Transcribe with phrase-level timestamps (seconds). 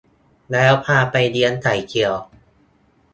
[0.51, 2.13] แล้วพาไปเลี้ยงไข่เจียว